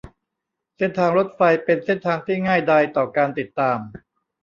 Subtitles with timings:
[0.77, 3.79] เส้นทางรถไฟเป็นเส้นทางที่ง่ายดายต่อการติดตาม